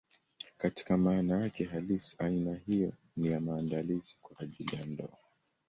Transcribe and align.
Katika 0.57 0.97
maana 0.97 1.41
yake 1.41 1.63
halisi, 1.65 2.15
aina 2.19 2.55
hiyo 2.67 2.91
ni 3.17 3.27
ya 3.31 3.39
maandalizi 3.39 4.17
kwa 4.21 4.39
ajili 4.39 4.75
ya 4.75 4.85
ndoa. 4.85 5.17